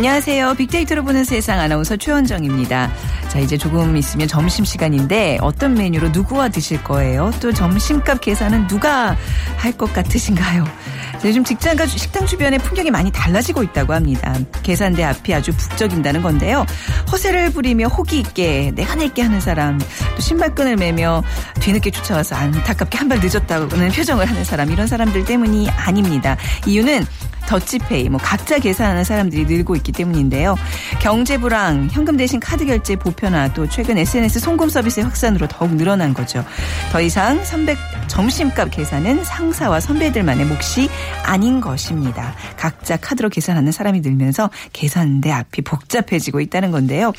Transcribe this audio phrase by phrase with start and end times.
[0.00, 0.54] 안녕하세요.
[0.54, 2.90] 빅데이터로 보는 세상 아나운서 최원정입니다.
[3.28, 7.30] 자, 이제 조금 있으면 점심시간인데 어떤 메뉴로 누구와 드실 거예요?
[7.42, 9.14] 또 점심값 계산은 누가
[9.58, 10.64] 할 것 같으신가요?
[10.64, 14.34] 자, 요즘 직장과 식당 주변의 풍경이 많이 달라지고 있다고 합니다.
[14.62, 16.64] 계산대 앞이 아주 북적인다는 건데요.
[17.12, 21.22] 허세를 부리며 호기 있게 내가 낼게 하는 사람, 또 신발끈을 매며
[21.60, 26.38] 뒤늦게 쫓아와서 안타깝게 한 발 늦었다고는 표정을 하는 사람, 이런 사람들 때문이 아닙니다.
[26.64, 27.04] 이유는
[27.50, 30.56] 더치페이, 뭐 각자 계산하는 사람들이 늘고 있기 때문인데요.
[31.00, 36.14] 경제 불황, 현금 대신 카드 결제 보편화, 또 최근 SNS 송금 서비스의 확산으로 더욱 늘어난
[36.14, 36.44] 거죠.
[36.92, 40.88] 더 이상 300 점심값 계산은 상사와 선배들만의 몫이
[41.24, 42.36] 아닌 것입니다.
[42.56, 47.12] 각자 카드로 계산하는 사람이 늘면서 계산대 앞이 복잡해지고 있다는 건데요.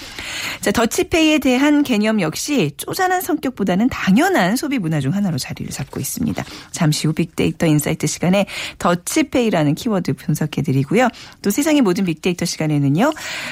[0.62, 6.42] 자, 더치페이에 대한 개념 역시 쪼잔한 성격보다는 당연한 소비 문화 중 하나로 자리를 잡고 있습니다.
[6.72, 8.46] 잠시 후 빅데이터 insight 시간에
[8.80, 11.08] 더치페이라는 키워드 분석해 드리고요.
[11.42, 13.12] 또 세상의 모든 빅데이터 시간에는요.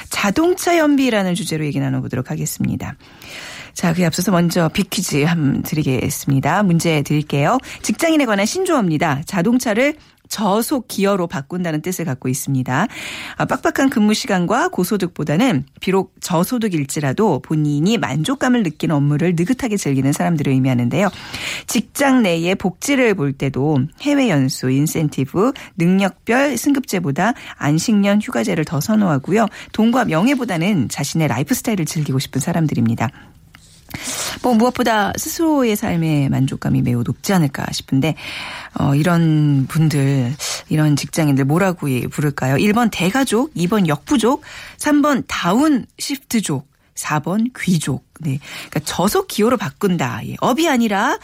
[0.09, 2.95] 자동차 연비라는 주제로 얘기 나눠보도록 하겠습니다.
[3.73, 6.63] 자, 그에 앞서서 먼저 빅퀴즈 한번 드리겠습니다.
[6.63, 7.57] 문제 드릴게요.
[7.81, 9.23] 직장인에 관한 신조어입니다.
[9.25, 9.95] 자동차를
[10.29, 12.87] 저속 기어로 바꾼다는 뜻을 갖고 있습니다.
[13.35, 21.09] 아, 빡빡한 근무 시간과 고소득보다는 비록 저소득일지라도 본인이 만족감을 느끼는 업무를 느긋하게 즐기는 사람들을 의미하는데요.
[21.67, 29.47] 직장 내의 복지를 볼 때도 해외 연수, 인센티브, 능력별 승급제보다 안식년 휴가제를 더 선호하고요.
[29.73, 33.09] 돈과 명예보다는 자신의 라이프 스타일을 즐기고 싶은 사람들입니다.
[34.41, 38.15] 뭐 무엇보다 스스로의 삶의 만족감이 매우 높지 않을까 싶은데
[38.79, 40.33] 어 이런 분들
[40.69, 42.55] 이런 직장인들 뭐라고 부를까요?
[42.55, 44.43] 1번 대가족, 2번 역부족,
[44.77, 48.05] 3번 다운 시프트족, 4번 귀족.
[48.19, 48.39] 네.
[48.69, 50.27] 그러니까 저속 기호로 바꾼다.
[50.27, 50.35] 예.
[50.41, 51.17] 업이 아니라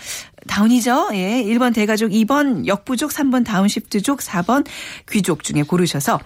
[0.47, 1.09] 다운이죠.
[1.13, 1.43] 예.
[1.43, 4.65] 1번 대가족, 2번 역부족, 3번 다운시프트족, 4번
[5.09, 6.19] 귀족 중에 고르셔서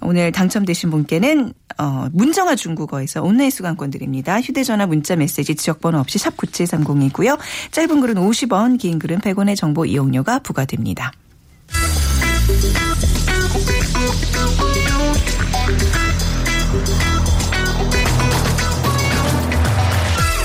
[0.00, 4.40] 오늘 당첨되신 분께는 어, 문정아 중국어에서 온라인 수강권 드립니다.
[4.40, 7.38] 휴대전화 문자 메시지 지역번호 없이 샵 9730이고요.
[7.70, 11.12] 짧은 글은 50원, 긴 글은 100원의 정보 이용료가 부과됩니다.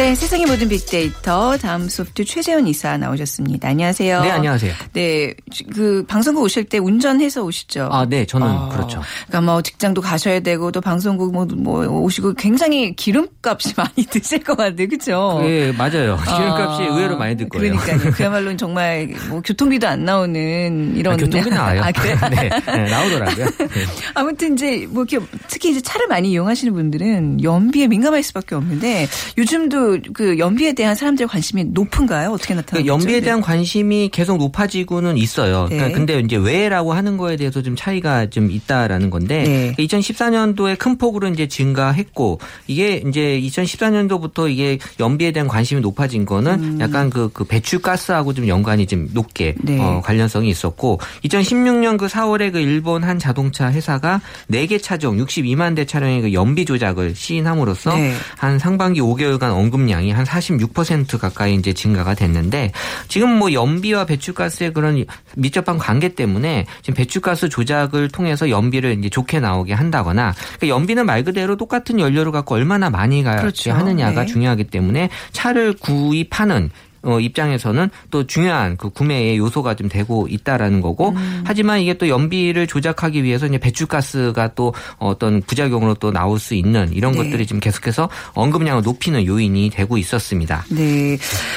[0.00, 3.68] 네, 세상의 모든 빅데이터 다음 소프트 최재원 이사 나오셨습니다.
[3.68, 4.22] 안녕하세요.
[4.22, 4.72] 네, 안녕하세요.
[4.94, 5.34] 네,
[5.74, 7.90] 그 방송국 오실 때 운전해서 오시죠?
[7.92, 9.02] 아, 네, 저는 그렇죠.
[9.26, 14.56] 그러니까 뭐 직장도 가셔야 되고 또 방송국 뭐, 뭐 오시고 굉장히 기름값이 많이 드실 것
[14.56, 15.42] 같아요, 그렇죠?
[15.44, 16.16] 예, 맞아요.
[16.16, 17.76] 기름값이 아, 의외로 많이 들 거예요.
[17.76, 18.12] 그러니까요.
[18.16, 21.82] 그야말로 정말 뭐 교통비도 안 나오는 이런 아, 교통비 나와요.
[21.84, 22.16] 아, 그래요?
[22.30, 23.44] 네, 네, 나오더라고요.
[23.44, 23.86] 네.
[24.14, 25.04] 아무튼 이제 뭐
[25.46, 29.06] 특히 이제 차를 많이 이용하시는 분들은 연비에 민감할 수밖에 없는데
[29.36, 32.30] 요즘도 그 연비에 대한 사람들의 관심이 높은가요?
[32.30, 32.84] 어떻게 나타나죠?
[32.84, 35.66] 그러니까 연비에 대한 관심이 계속 높아지고는 있어요.
[35.68, 35.76] 네.
[35.76, 39.84] 그러니까 근데 이제 왜라고 하는 거에 대해서 좀 차이가 좀 있다라는 건데 네.
[39.84, 47.10] 2014년도에 큰 폭으로 이제 증가했고 이게 이제 2014년도부터 이게 연비에 대한 관심이 높아진 거는 약간
[47.10, 49.78] 그, 그 배출가스하고 좀 연관이 좀 높게 네.
[49.80, 54.20] 어, 관련성이 있었고 2016년 그 4월에 그 일본 한 자동차 회사가
[54.50, 58.14] 4개 차종 62만 대 차량의 그 연비 조작을 시인함으로써 네.
[58.36, 62.72] 한 상반기 5개월간 언급 량이 한 46% 가까이 이제 증가가 됐는데
[63.08, 65.04] 지금 뭐 연비와 배출가스의 그런
[65.36, 71.24] 밀접한 관계 때문에 지금 배출가스 조작을 통해서 연비를 이제 좋게 나오게 한다거나 그러니까 연비는 말
[71.24, 73.72] 그대로 똑같은 연료를 갖고 얼마나 많이 가게 그렇죠.
[73.72, 74.26] 하느냐가 네.
[74.26, 76.89] 중요하기 때문에 차를 구입하는 어,
[77.20, 81.42] 입장에서는 또 중요한 그 구매의 요소가 좀 되고 있다라는 거고 음.
[81.46, 86.92] 하지만 이게 또 연비를 조작하기 위해서 이제 배출가스가 또 어떤 부작용으로 또 나올 수 있는
[86.92, 87.18] 이런 네.
[87.18, 90.64] 것들이 지금 계속해서 언급량을 높이는 요인이 되고 있었습니다.
[90.70, 91.16] 네.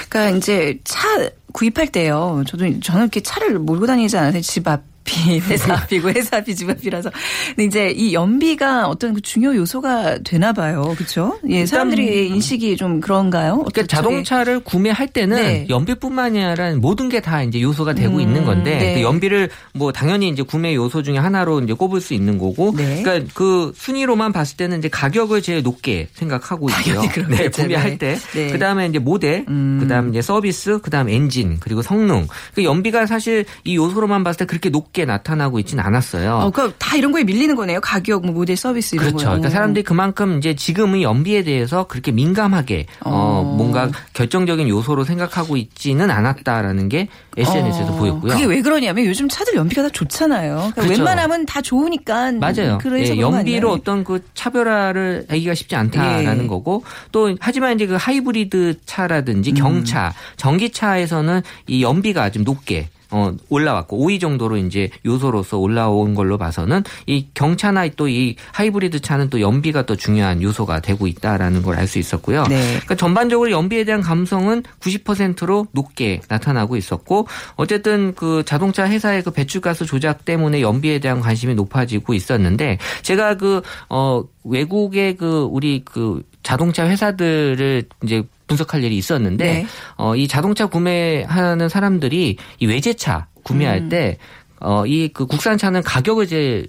[0.09, 1.07] 그러니까 이제 차
[1.51, 2.43] 구입할 때요.
[2.47, 7.11] 저도 저는 이렇게 차를 몰고 다니지 않아서 집 앞 집앞이 회사앞이고 회사앞이 집앞이라서
[7.49, 10.93] 근데 이제 이 연비가 어떤 그 중요 요소가 되나 봐요.
[10.97, 11.39] 그렇죠?
[11.49, 13.57] 예, 사람들이 인식이 좀 그런가요?
[13.57, 15.67] 그러니까 자동차를 구매할 때는 네.
[15.69, 18.93] 연비뿐만이 아니라 모든 게 다 이제 요소가 되고 음, 있는 건데 네.
[18.95, 23.01] 그 연비를 뭐 당연히 이제 구매 요소 중에 하나로 이제 꼽을 수 있는 거고 네.
[23.01, 27.01] 그러니까 그 순위로만 봤을 때는 이제 가격을 제일 높게 생각하고 있고요.
[27.29, 27.97] 네, 구매할 네.
[27.97, 28.51] 때 네.
[28.51, 29.77] 그다음에 이제 모델, 음.
[29.79, 32.27] 그다음에 이제 서비스, 그다음에 엔진, 그리고 성능.
[32.55, 36.35] 그 연비가 사실 이 요소로만 봤을 때 그렇게 높게 나타나고 있진 않았어요.
[36.35, 37.81] 어, 그러니까 다 이런 거에 밀리는 거네요.
[37.81, 39.25] 가격, 뭐 모델 서비스 이런 그렇죠.
[39.25, 39.31] 거.
[39.31, 43.55] 그러니까 사람들이 그만큼 이제 지금은 연비에 대해서 그렇게 민감하게 어, 어.
[43.57, 48.31] 뭔가 결정적인 요소로 생각하고 있지는 않았다라는 게 SNS에서 어, 보였고요.
[48.33, 50.55] 그게 왜 그러냐면 요즘 차들 연비가 다 좋잖아요.
[50.55, 51.03] 그러니까 그렇죠.
[51.03, 52.77] 웬만하면 다 좋으니까 맞아요.
[52.81, 53.71] 그래서 예, 연비로?
[53.71, 56.47] 어떤 그 차별화를 하기가 쉽지 않다라는 예.
[56.47, 59.55] 거고 또 하지만 이제 그 하이브리드 차라든지 음.
[59.55, 66.83] 경차, 전기차에서는 이 연비가 좀 높게 어, 올라왔고 5위 정도로 이제 요소로서 올라온 걸로 봐서는
[67.05, 71.87] 이 경차나 또 이 하이브리드 차는 또 연비가 또 중요한 요소가 되고 있다라는 걸 알
[71.87, 72.43] 수 있었고요.
[72.47, 72.61] 네.
[72.71, 79.85] 그러니까 전반적으로 연비에 대한 감성은 90%로 높게 나타나고 있었고 어쨌든 그 자동차 회사의 그 배출가스
[79.85, 86.87] 조작 때문에 연비에 대한 관심이 높아지고 있었는데 제가 그 어 외국의 그 우리 그 자동차
[86.87, 89.65] 회사들을 이제 분석할 일이 있었는데 네.
[89.97, 93.89] 어 이 자동차 구매하는 사람들이 이 외제차 구매할 음.
[93.89, 94.17] 때
[94.61, 96.65] 어 이 그 국산차는 가격을 이제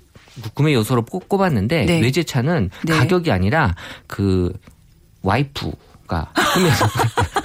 [0.54, 2.00] 구매 요소로 꼽- 꼽았는데 네.
[2.00, 2.92] 외제차는 네.
[2.92, 3.74] 가격이 아니라
[4.08, 4.52] 그
[5.22, 5.70] 와이프
[6.06, 6.30] 가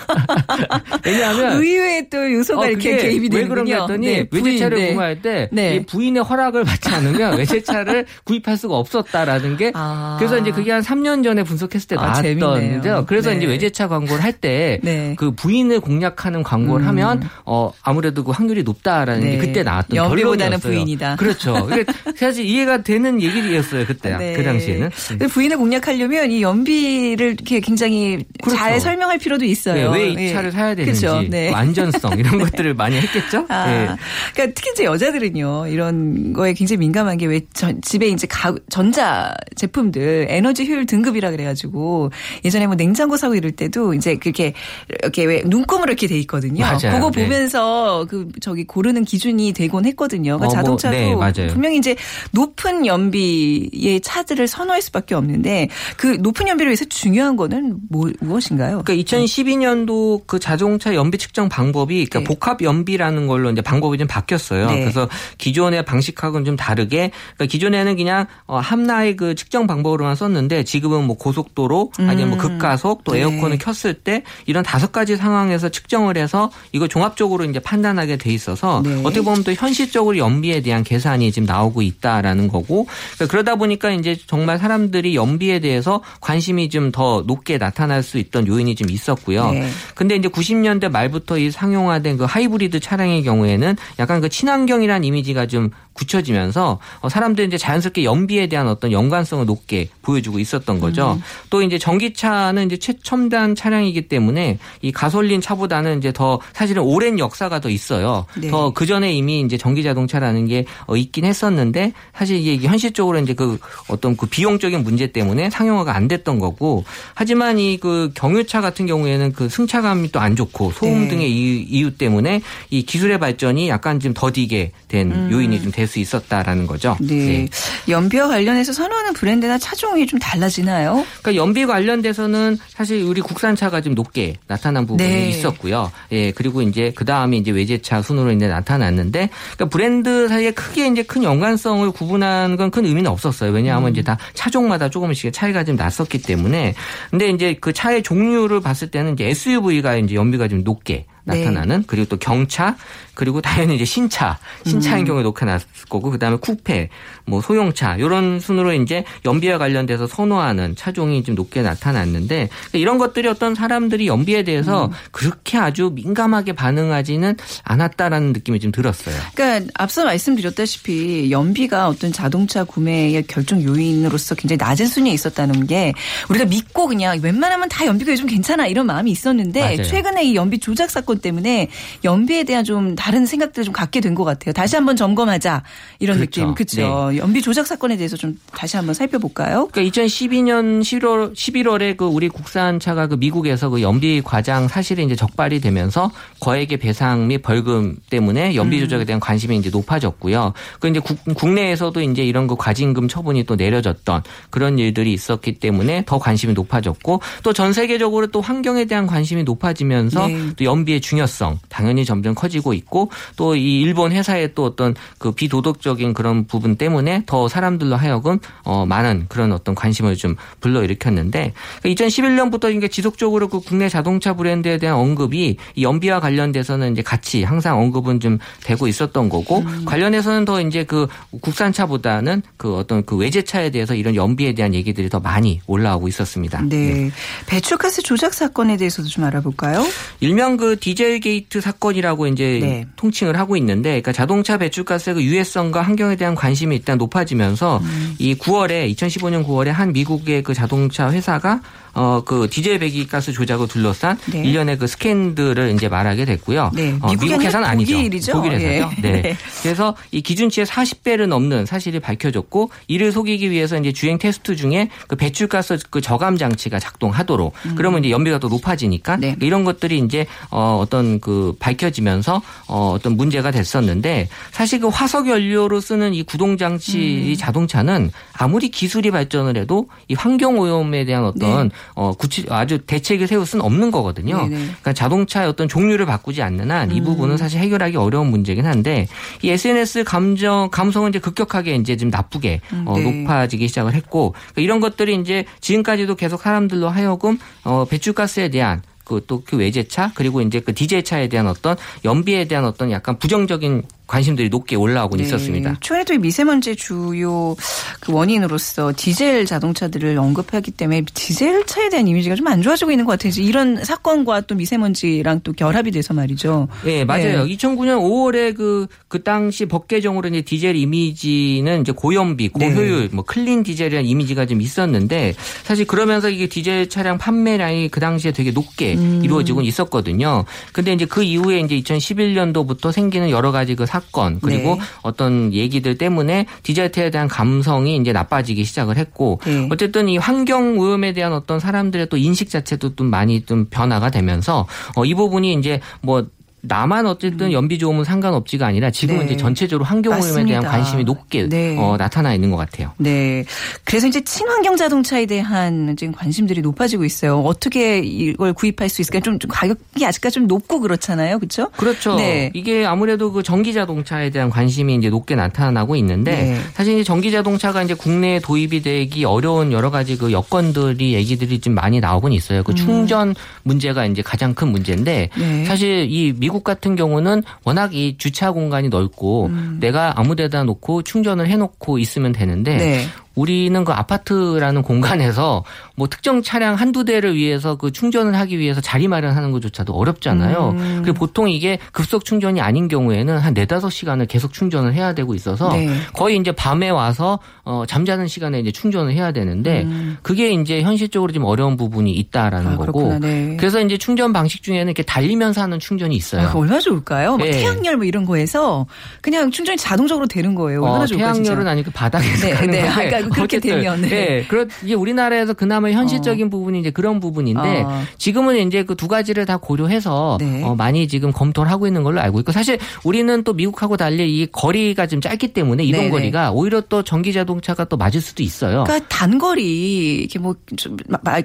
[1.06, 3.50] 왜냐하면 의외의 또 요소가 어, 이렇게 개입이 왜 되는군요.
[3.50, 4.92] 그런가 했더니 네, 부인, 외제차를 네.
[4.94, 5.76] 구매할 때 네.
[5.76, 10.16] 이 부인의 허락을 받지 않으면 외제차를 구입할 수가 없었다라는 게 아.
[10.20, 13.06] 그래서 이제 그게 한 3년 전에 분석했을 때 아, 나왔던데요.
[13.08, 13.38] 그래서 네.
[13.38, 15.16] 이제 외제차 광고를 할 때그 네.
[15.36, 16.90] 부인을 공략하는 광고를 음.
[16.90, 19.32] 하면 어 아무래도 그 확률이 높다라는 네.
[19.32, 20.60] 게 그때 나왔던 연비보다는.
[20.60, 21.16] 부인이다.
[21.16, 21.68] 그렇죠.
[21.72, 21.86] 이게
[22.18, 24.34] 사실 이해가 되는 얘기였어요 그때 네.
[24.34, 24.90] 그 당시에는.
[25.30, 28.58] 부인을 공략하려면 이 연비를 이렇게 굉장히 그렇죠.
[28.58, 29.92] 잘 설명할 필요도 네, 있어요.
[29.92, 30.34] 왜이 예.
[30.34, 31.30] 차를 사야 되는지 그렇죠.
[31.30, 31.50] 네.
[31.50, 33.46] 뭐 안전성 이런 것들을 많이 했겠죠.
[33.48, 33.88] 아, 네.
[34.34, 37.42] 그러니까 특히 이제 여자들은요 이런 거에 굉장히 민감한 게 왜
[37.82, 42.12] 집에 이제 가, 전자 제품들 에너지 효율 등급이라 그래가지고
[42.44, 44.54] 예전에 뭐 냉장고 사고 이럴 때도 이제 그렇게
[44.90, 46.66] 이렇게 왜 눈금으로 이렇게 돼 있거든요.
[46.66, 46.96] 맞아요.
[46.96, 47.24] 그거 네.
[47.24, 50.38] 보면서 그 저기 고르는 기준이 되곤 했거든요.
[50.38, 51.54] 그러니까 어, 뭐, 자동차도 네, 맞아요.
[51.54, 51.96] 분명히 이제
[52.32, 58.82] 높은 연비의 차들을 선호할 수밖에 없는데 그 높은 연비를 위해서 중요한 거는 뭐, 무엇 인가요?
[58.84, 62.24] 그러니까 2012년도 그 자동차 연비 측정 방법이 그러니까 네.
[62.26, 64.68] 복합 연비라는 걸로 이제 방법이 좀 바뀌었어요.
[64.68, 64.82] 네.
[64.82, 65.08] 그래서
[65.38, 71.18] 기존의 방식하고는 좀 다르게 그러니까 기존에는 그냥 어, 함나의 그 측정 방법으로만 썼는데 지금은 뭐
[71.18, 72.40] 고속도로 아니면 뭐 음.
[72.40, 73.20] 급가속 또 네.
[73.20, 78.82] 에어컨을 켰을 때 이런 다섯 가지 상황에서 측정을 해서 이거 종합적으로 이제 판단하게 돼 있어서
[78.84, 79.00] 네.
[79.00, 82.86] 어떻게 보면 또 현실적으로 연비에 대한 계산이 지금 나오고 있다라는 거고
[83.16, 88.48] 그러니까 그러다 보니까 이제 정말 사람들이 연비에 대해서 관심이 좀 더 높게 나타날 수 있던
[88.48, 89.52] 요인이 좀 있었고요.
[89.52, 89.70] 네.
[89.96, 95.72] 근데 이제 90년대 말부터 이 상용화된 그 하이브리드 차량의 경우에는 약간 그 친환경이라는 이미지가 좀
[95.94, 101.14] 굳혀지면서 어, 사람들이 이제 자연스럽게 연비에 대한 어떤 연관성을 높게 보여주고 있었던 거죠.
[101.18, 101.24] 음.
[101.50, 107.60] 또 이제 전기차는 이제 최첨단 차량이기 때문에 이 가솔린 차보다는 이제 더 사실은 오랜 역사가
[107.60, 108.26] 더 있어요.
[108.38, 108.50] 네.
[108.50, 113.60] 더그 전에 이미 이제 전기 자동차라는 게 어, 있긴 했었는데 사실 이게 현실적으로 이제 그
[113.90, 116.86] 어떤 그 비용적인 문제 때문에 상용화가 안 됐던 거고
[117.16, 121.08] 하지만 이 그 경유차 같은 경우에는 그 승차감이 또 안 좋고 소음 네.
[121.08, 126.68] 등의 이유, 때문에 이 기술의 발전이 약간 좀 더디게 된 요인이 좀 될 수 있었다라는
[126.68, 126.98] 거죠.
[127.02, 127.08] 음.
[127.08, 127.48] 네.
[127.88, 131.06] 연비와 관련해서 선호하는 브랜드나 차종이 좀 달라지나요?
[131.22, 135.30] 그러니까 연비 관련돼서는 사실 우리 국산차가 좀 높게 나타난 부분이 네.
[135.30, 135.92] 있었고요.
[136.12, 141.04] 예, 그리고 이제 그 다음에 이제 외제차 순으로 이제 나타났는데, 그러니까 브랜드 사이에 크게 이제
[141.04, 143.52] 큰 연관성을 구분하는 건큰 의미는 없었어요.
[143.52, 146.74] 왜냐하면 이제 다 차종마다 조금씩 차이가 좀 났었기 때문에.
[147.10, 151.19] 근데 이제 그 차의 종류를 봤을 때는 이제 SUV가 이제 연비가 좀 높게 네.
[151.24, 152.76] 나타나는 그리고 또 경차
[153.14, 156.90] 그리고 당연히 이제 신차 신차인 경우에 높게 났을 거고 그다음에 쿠페
[157.26, 163.56] 뭐 소형차 이런 순으로 이제 연비와 관련돼서 선호하는 차종이 좀 높게 나타났는데 이런 것들이 어떤
[163.56, 169.16] 사람들이 연비에 대해서 그렇게 아주 민감하게 반응하지는 않았다라는 느낌이 좀 들었어요.
[169.36, 175.94] 그러니까 앞서 말씀드렸다시피 연비가 어떤 자동차 구매의 결정 요인으로서 굉장히 낮은 순위에 있었다는 게
[176.30, 179.84] 우리가 믿고 그냥 웬만하면 다 연비가 요즘 괜찮아 이런 마음이 있었는데 맞아요.
[179.84, 181.70] 최근에 이 연비 조작 사건 사건 때문에
[182.04, 184.54] 연비에 대한 좀 다른 생각들을 좀 갖게 된 것 같아요.
[184.54, 185.64] 다시 한번 점검하자
[186.00, 186.42] 이런 그렇죠.
[186.42, 186.56] 느낌.
[186.56, 187.16] 그렇죠.
[187.16, 189.68] 연비 조작 사건에 대해서 좀 다시 한번 살펴볼까요?
[189.72, 195.16] 그러니까 2012년 11월 11월에 그 우리 국산 차가 그 미국에서 그 연비 과장 사실이 이제
[195.16, 196.12] 적발이 되면서
[196.42, 200.54] 거액의 배상 및 벌금 때문에 연비 조작에 대한 관심이 이제 높아졌고요.
[200.80, 206.04] 그 이제 국, 국내에서도 이제 이런 그 과징금 처분이 또 내려졌던 그런 일들이 있었기 때문에
[206.06, 210.40] 더 관심이 높아졌고 또 전 세계적으로 또 환경에 대한 관심이 높아지면서 네.
[210.58, 216.14] 또 연비의 중요성 당연히 점점 커지고 있고 또 이 일본 회사의 또 어떤 그 비도덕적인
[216.14, 221.54] 그런 부분 때문에 더 사람들로 하여금 어 많은 그런 어떤 관심을 좀 불러일으켰는데
[221.84, 227.80] 2011년부터 이게 지속적으로 그 국내 자동차 브랜드에 대한 언급이 이 연비와 관련돼서는 이제 같이 항상
[227.80, 231.08] 언급은 좀 되고 있었던 거고 관련해서는 더 이제 그
[231.42, 236.62] 국산차보다는 그 어떤 그 외제차에 대해서 이런 연비에 대한 얘기들이 더 많이 올라오고 있었습니다.
[236.64, 237.12] 네.
[237.48, 239.86] 배출가스 조작 사건에 대해서도 좀 알아볼까요?
[240.20, 242.88] 일명 그 디젤 게이트 사건이라고 이제 네.
[242.96, 248.16] 통칭을 하고 있는데, 그러니까 자동차 배출가스의 그 유해성과 환경에 대한 관심이 일단 높아지면서 음.
[248.18, 251.62] 이 9월에 2015년 9월에 한 미국의 그 자동차 회사가
[251.94, 254.44] 어 그 디젤 배기가스 조작을 둘러싼 네.
[254.44, 256.72] 일련의 그 스캔들을 이제 말하게 됐고요.
[256.74, 256.96] 네.
[257.02, 257.96] 어, 미국 회사는 아니죠.
[257.96, 258.34] 독일이죠?
[258.34, 258.92] 독일 회사죠.
[258.98, 259.02] 예.
[259.02, 259.22] 네.
[259.22, 259.38] 네.
[259.64, 265.16] 그래서 이 기준치의 40배를 넘는 사실이 밝혀졌고 이를 속이기 위해서 이제 주행 테스트 중에 그
[265.16, 269.36] 배출가스 그 저감 장치가 작동하도록 그러면 이제 연비가 더 높아지니까 네.
[269.42, 275.82] 이런 것들이 이제 어 어떤 그 밝혀지면서 어 어떤 문제가 됐었는데 사실 그 화석 연료로
[275.82, 281.72] 쓰는 이 구동 장치 이 자동차는 아무리 기술이 발전을 해도 이 환경 오염에 대한 어떤
[281.96, 284.38] 어 구치 아주 대책을 세울 수는 없는 거거든요.
[284.44, 284.56] 네, 네.
[284.66, 289.08] 그러니까 자동차의 어떤 종류를 바꾸지 않는 한 이 부분은 사실 해결하기 어려운 문제긴 한데
[289.42, 293.04] 이 SNS 감정 감성은 이제 급격하게 이제 좀 나쁘게 어, 네.
[293.24, 299.58] 높아지기 시작을 했고 그러니까 이런 것들이 이제 지금까지도 계속 사람들로 하여금 어, 배출가스에 대한 그또그
[299.58, 304.76] 외제차 그리고 이제 그 디젤 차에 대한 어떤 연비에 대한 어떤 약간 부정적인 관심들이 높게
[304.76, 305.24] 올라오고 네.
[305.24, 305.78] 있었습니다.
[305.82, 307.56] 최근에도 이 미세먼지 주요
[308.00, 313.12] 그 원인으로서 디젤 자동차들을 언급하기 때문에 디젤 차에 대한 이미지가 좀 안 좋아지고 있는 것
[313.12, 313.32] 같아요.
[313.44, 316.68] 이런 사건과 또 미세먼지랑 또 결합이 돼서 말이죠.
[316.84, 317.46] 네, 맞아요.
[317.46, 317.56] 네.
[317.56, 322.74] 2009년 5월에 그, 그 당시 법 개정으로 이제 디젤 이미지는 이제 고연비, 네.
[322.74, 328.32] 고효율, 뭐 클린 디젤이라는 이미지가 좀 있었는데 사실 그러면서 이게 디젤 차량 판매량이 그 당시에
[328.32, 329.22] 되게 높게 음.
[329.24, 330.46] 이루어지고 있었거든요.
[330.74, 334.82] 근데 이제 그 이후에 이제 2011년도부터 생기는 여러 가지 그 사건 그리고 네.
[335.02, 339.68] 어떤 얘기들 때문에 디젤차에 대한 감성이 이제 나빠지기 시작을 했고 네.
[339.72, 344.68] 어쨌든 이 환경 오염에 대한 어떤 사람들의 또 인식 자체도 좀 많이 좀 변화가 되면서
[344.96, 346.28] 어, 이 부분이 이제 뭐
[346.62, 349.26] 나만 어쨌든 연비 좋으면 상관없지가 아니라 지금은 네.
[349.28, 350.64] 이제 전체적으로 환경 오염에 대한.
[350.64, 351.78] 관심이 높게 네.
[351.78, 352.92] 어, 나타나 있는 것 같아요.
[352.98, 353.46] 네.
[353.86, 357.40] 그래서 이제 친환경 자동차에 대한 지금 관심들이 높아지고 있어요.
[357.40, 359.22] 어떻게 이걸 구입할 수 있을까?
[359.22, 361.40] 좀, 좀 가격이 아직까지 좀 높고 그렇잖아요.
[361.40, 361.70] 그렇죠?
[361.78, 362.16] 그렇죠.
[362.16, 362.52] 네.
[362.54, 366.60] 이게 아무래도 그 전기 자동차에 대한 관심이 이제 높게 나타나고 있는데 네.
[366.74, 371.74] 사실 이제 전기 자동차가 이제 국내에 도입이 되기 어려운 여러 가지 그 여건들이 얘기들이 좀
[371.74, 372.64] 많이 나오곤 있어요.
[372.64, 375.42] 그 충전 문제가 이제 가장 큰 문제인데 음.
[375.42, 375.66] 네.
[375.66, 379.78] 사실 이 미국 같은 경우는 워낙 이 주차 공간이 넓고 음.
[379.80, 383.06] 내가 아무데다 놓고 충전을 해놓고 있으면 되는데 네.
[383.40, 385.64] 우리는 그 아파트라는 공간에서
[385.96, 390.76] 뭐 특정 차량 한두 대를 위해서 그 충전을 하기 위해서 자리 마련하는 것조차도 어렵잖아요.
[390.78, 391.00] 음.
[391.04, 395.72] 그리고 보통 이게 급속 충전이 아닌 경우에는 한 네다섯 시간을 계속 충전을 해야 되고 있어서
[395.72, 395.90] 네.
[396.14, 399.88] 거의 이제 밤에 와서 어 잠자는 시간에 이제 충전을 해야 되는데
[400.22, 402.74] 그게 이제 현실적으로 좀 어려운 부분이 있다라는 음.
[402.74, 403.20] 아, 거고.
[403.20, 403.56] 네.
[403.58, 406.48] 그래서 이제 충전 방식 중에는 이렇게 달리면서 하는 충전이 있어요.
[406.48, 407.38] 아, 얼마나 좋을까요?
[407.38, 407.52] 막 네.
[407.52, 408.86] 태양열 뭐 이런 거에서
[409.22, 410.84] 그냥 충전이 자동적으로 되는 거예요.
[410.84, 411.34] 얼마나 어, 좋을까요?
[411.34, 411.68] 태양열은.
[411.70, 412.82] 아니고 바닥에서 네, 가는 네.
[412.82, 414.10] 건데 아, 그러니까 그렇게 되면, 네.
[414.10, 414.46] 네.
[414.48, 418.02] 그렇 이제 우리나라에서 그나마 현실적인 부분이 이제 그런 부분인데 어.
[418.18, 420.62] 지금은 이제 그 두 가지를 다 고려해서 네.
[420.64, 424.46] 어, 많이 지금 검토를 하고 있는 걸로 알고 있고 사실 우리는 또 미국하고 달리 이
[424.52, 426.12] 거리가 좀 짧기 때문에 이동 네네.
[426.12, 428.84] 거리가 오히려 또 전기 자동차가 또 맞을 수도 있어요.
[428.84, 430.56] 그러니까 단거리 이렇게 뭐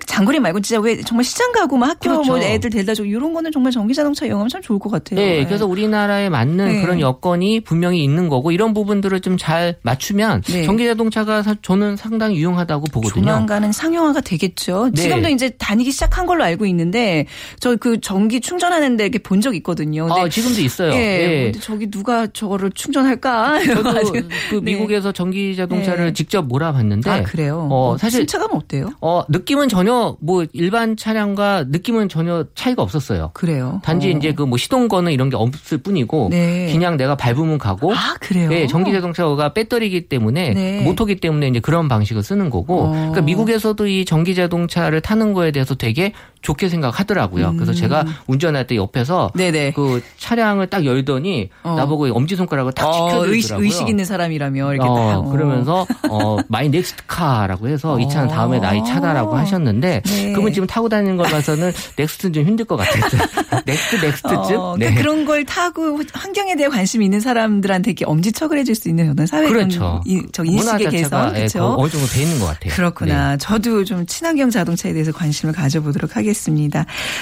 [0.07, 2.33] 장거리 말고 진짜 왜 정말 시장 가고 막 학교 그렇죠.
[2.33, 5.19] 뭐 애들 데려다 주고 이런 거는 정말 전기 자동차 이용하면 참 좋을 것 같아요.
[5.21, 6.81] 네, 그래서 우리나라에 맞는 네.
[6.83, 10.65] 그런 여건이 분명히 있는 거고 이런 부분들을 좀 잘 맞추면 네.
[10.65, 13.25] 전기 자동차가 사- 저는 상당히 유용하다고 보거든요.
[13.25, 14.91] 조만간은 상용화가 되겠죠.
[14.95, 15.03] 네.
[15.03, 17.27] 지금도 이제 다니기 시작한 걸로 알고 있는데
[17.61, 20.09] 저 그 전기 충전하는데 이렇게 본 적 있거든요.
[20.11, 20.93] 아, 지금도 있어요.
[20.93, 21.43] 예, 예.
[21.53, 23.59] 근데 저기 누가 저거를 충전할까?
[23.67, 24.13] 저도
[24.49, 24.73] 그 네.
[24.73, 26.13] 미국에서 전기 자동차를 네.
[26.15, 27.69] 직접 몰아봤는데 아 그래요.
[27.71, 28.93] 어, 사실 승차감은 어때요?
[29.03, 33.33] 어, 느낌은 전혀 뭐 일반 차량과 느낌은 전혀 차이가 없었어요.
[33.35, 33.81] 그래요.
[33.85, 34.17] 단지 어.
[34.17, 36.71] 이제 그 뭐 시동 거는 이런 게 없을 뿐이고 네.
[36.73, 38.49] 그냥 내가 밟으면 가고 아 그래요.
[38.49, 40.81] 네, 전기 자동차가 배터리이기 때문에 네.
[40.85, 42.91] 모터기 때문에 이제 그런 방식을 쓰는 거고 어.
[42.91, 46.13] 그러니까 미국에서도 이 전기 자동차를 타는 거에 대해서 되게
[46.45, 47.55] 좋게 생각하더라고요.
[47.55, 47.75] 그래서 음.
[47.75, 49.73] 제가 운전할 때 옆에서 네네.
[49.73, 51.75] 그 차량을 딱 열더니 어.
[51.75, 53.65] 나보고 엄지 손가락을 딱 어, 치켜들더라고요.
[53.65, 54.95] 의식, 있는 사람이라며 이렇게 딱.
[54.95, 55.31] 어, 어.
[55.31, 60.33] 그러면서 어 my next car라고 해서 이 차는 다음에 나의 차다라고 하셨는데 네.
[60.33, 63.05] 그분 지금 타고 다니는 걸 봐서는 next는 좀 힘들 것 같아요.
[63.65, 64.57] next next쯤.
[64.59, 69.11] 어, 그러니까 그런 걸 타고 환경에 대해 관심이 있는 사람들한테 이렇게 엄지척을 해줄 수 있는
[69.11, 70.03] 어떤 사회 그렇죠.
[70.05, 71.75] 인, 저 문화 인식의 자체가 개선 예, 그렇죠.
[71.79, 72.75] 어느 정도 돼 있는 것 같아요.
[72.75, 73.31] 그렇구나.
[73.33, 73.37] 네.
[73.39, 76.34] 저도 좀 친환경 자동차에 대해서 관심을 가져보도록 하겠습니다.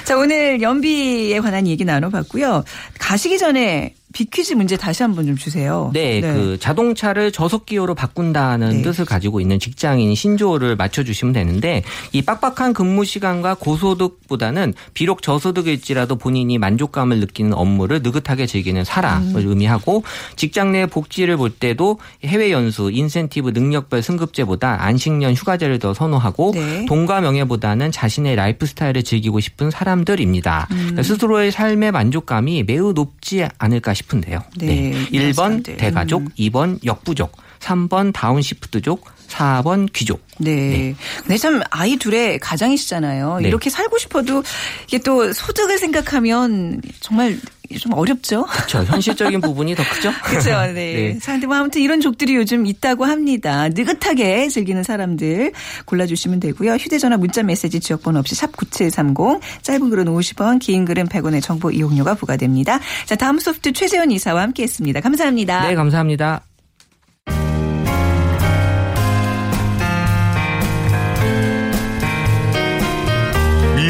[0.05, 2.65] 자, 오늘 연비에 관한 얘기 나눠봤고요.
[2.99, 5.91] 가시기 전에 비퀴즈 문제 다시 한번 좀 주세요.
[5.93, 8.83] 네, 그 자동차를 저속 기호로 바꾼다는 네.
[8.83, 16.17] 뜻을 가지고 있는 직장인 신조어를 맞춰 주시면 되는데 이 빡빡한 근무 시간과 고소득보다는 비록 저소득일지라도
[16.17, 19.49] 본인이 만족감을 느끼는 업무를 느긋하게 즐기는 사람을 음.
[19.49, 20.05] 의미하고
[20.37, 26.87] 직장 내 복지를 볼 때도 해외 연수, 인센티브, 능력별 승급제보다 안식년, 휴가제를 더 선호하고 네.
[26.87, 30.69] 돈과 명예보다는 자신의 라이프 스타일을 즐기고 싶은 사람들입니다.
[30.71, 30.77] 음.
[30.77, 34.43] 그러니까 스스로의 삶의 만족감이 매우 높지 않을까 싶은데요.
[34.57, 35.77] 네, 이런 1번 사람들.
[35.77, 36.29] 대가족, 음.
[36.39, 40.25] 2번 역부족, 3번 다운시프트족, 4번 귀족.
[40.39, 40.95] 네.
[41.19, 43.41] 근데 참 아이 둘의 가장이시잖아요.
[43.41, 43.49] 네.
[43.49, 44.43] 이렇게 살고 싶어도
[44.87, 47.39] 이게 또 소득을 생각하면 정말
[47.79, 48.45] 좀 어렵죠.
[48.45, 48.85] 그렇죠.
[48.85, 50.13] 현실적인 부분이 더 크죠?
[50.25, 50.51] 그렇죠.
[50.73, 51.13] 네.
[51.13, 51.19] 네.
[51.19, 53.69] 자, 근데 뭐 아무튼 이런 족들이 요즘 있다고 합니다.
[53.69, 55.53] 느긋하게 즐기는 사람들
[55.87, 56.75] 골라주시면 되고요.
[56.75, 62.15] 휴대전화 문자 메시지 지역번호 없이 샵 9730 짧은 글은 50원 긴 글은 100원의 정보 이용료가
[62.15, 62.81] 부과됩니다.
[63.07, 65.01] 자 다음 소프트 최재원 이사와 함께했습니다.
[65.01, 65.69] 감사합니다.
[65.69, 66.43] 네, 감사합니다.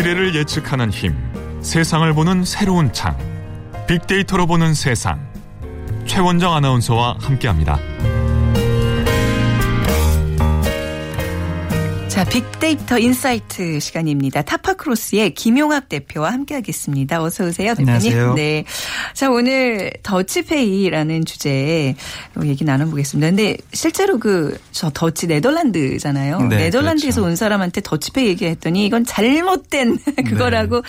[0.03, 1.15] 미래를 예측하는 힘,
[1.61, 3.17] 세상을 보는 새로운 창,
[3.87, 5.21] 빅데이터로 보는 세상.
[6.07, 7.79] 최원정 아나운서와 함께합니다.
[12.23, 14.43] 자, 빅데이터 insight 시간입니다.
[14.43, 17.21] 타파크로스의 김용학 대표와 함께하겠습니다.
[17.21, 17.95] 어서 오세요, 대표님.
[17.95, 18.35] 안녕하세요.
[18.35, 18.65] 네.
[19.13, 21.97] 자, 오늘 더치페이라는 주제에
[22.45, 23.29] 얘기 나눠보겠습니다.
[23.29, 26.43] 근데 실제로 그, 저 더치 네덜란드잖아요.
[26.43, 27.31] 네, 네덜란드에서 그렇죠.
[27.31, 30.83] 온 사람한테 더치페이 얘기했더니 이건 잘못된 그거라고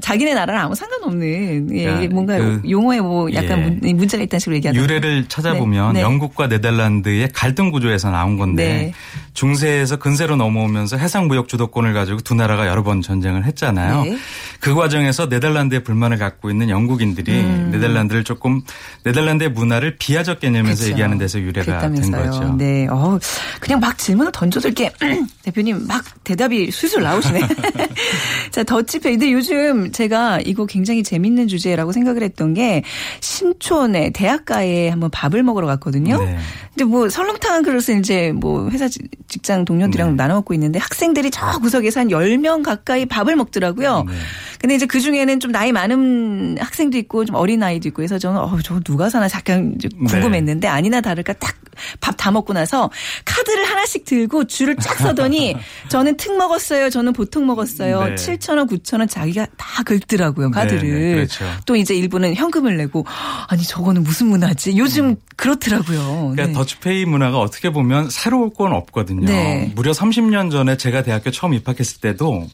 [0.00, 3.90] 자기네 나라랑 아무 상관없는 예, 야, 뭔가 그, 용어에 뭐 약간 예.
[3.92, 4.96] 문, 문제가 있다는 식으로 얘기하더라고요.
[4.96, 6.04] 유래를 찾아보면 네, 네.
[6.04, 8.92] 영국과 네덜란드의 갈등 구조에서 나온 건데 네.
[9.34, 14.04] 중세에서 근세로 넘어 오면서 해상 무역 주도권을 가지고 두 나라가 여러 번 전쟁을 했잖아요.
[14.04, 14.16] 네.
[14.60, 18.62] 그 과정에서 네덜란드에 불만을 갖고 있는 영국인들이 네덜란드를 조금
[19.04, 20.90] 네덜란드의 문화를 비하적 개념에서 그렇죠.
[20.92, 22.30] 얘기하는 데서 유래가 된 그랬다면서요.
[22.40, 22.54] 거죠.
[22.56, 22.86] 네.
[22.88, 23.18] 어,
[23.60, 24.92] 그냥 막 질문을 던져들게
[25.42, 27.40] 대표님 막 대답이 술술 나오시네.
[28.50, 29.12] 자, 더치페이.
[29.12, 32.82] 근데 요즘 제가 이거 굉장히 재밌는 주제라고 생각을 했던 게
[33.20, 36.22] 신촌에 대학가에 한번 밥을 먹으러 갔거든요.
[36.24, 36.38] 네.
[36.80, 40.16] 근데 뭐 설렁탕 그릇을 이제 뭐 회사 지- 직장 동료들이랑 네.
[40.16, 44.04] 나눠 먹고 있는데 학생들이 저 구석에서 한 10명 가까이 밥을 먹더라고요.
[44.08, 44.12] 네.
[44.58, 48.40] 근데 이제 그 중에는 좀 나이 많은 학생도 있고 좀 어린 아이도 있고 해서 저는
[48.40, 49.88] 어, 저거 누가 사나 잠깐 네.
[50.06, 51.54] 궁금했는데 아니나 다를까 딱
[52.00, 52.90] 밥 다 먹고 나서
[53.24, 55.56] 카드를 하나씩 들고 줄을 쫙 서더니
[55.88, 56.90] 저는 특 먹었어요.
[56.90, 58.04] 저는 보통 먹었어요.
[58.04, 58.14] 네.
[58.14, 60.50] 7,000원, 9,000원 자기가 다 긁더라고요.
[60.50, 60.82] 카드를.
[60.82, 61.46] 네, 네, 그렇죠.
[61.64, 63.06] 또 이제 일부는 현금을 내고
[63.48, 64.76] 아니 저거는 무슨 문화지?
[64.76, 66.32] 요즘 그렇더라고요.
[66.32, 66.52] 그러니까 네.
[66.52, 69.24] 더치페이 문화가 어떻게 보면 새로울 건 없거든요.
[69.24, 69.72] 네.
[69.74, 72.48] 무려 30년 전에 제가 대학교 처음 입학했을 때도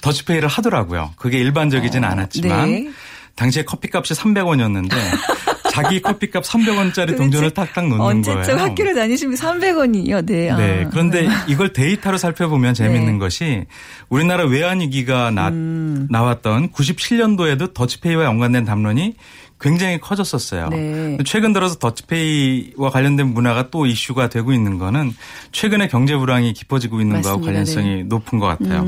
[0.00, 1.12] 더치페이를 하더라고요.
[1.16, 2.90] 그게 일반적이진 않았지만 네.
[3.34, 4.90] 당시에 커피값이 300원이었는데
[5.70, 8.60] 자기 커피값 300원짜리 동전을 탁탁 놓는 언제적 거예요.
[8.60, 10.26] 학교를 다니시면 300원이요.
[10.26, 10.54] 네.
[10.56, 10.84] 네.
[10.84, 10.88] 아.
[10.90, 13.18] 그런데 이걸 데이터로 살펴보면 재밌는 네.
[13.18, 13.64] 것이
[14.08, 16.06] 우리나라 외환위기가 나, 음.
[16.10, 19.14] 나왔던 97년도에도 더치페이와 연관된 담론이
[19.60, 20.68] 굉장히 커졌었어요.
[20.68, 21.18] 네.
[21.24, 25.14] 최근 들어서 더치페이와 관련된 문화가 또 이슈가 되고 있는 거는
[25.52, 27.64] 최근에 경제 불황이 깊어지고 있는 거하고 맞습니다.
[27.64, 27.74] 네.
[27.74, 28.84] 관련성이 높은 것 같아요.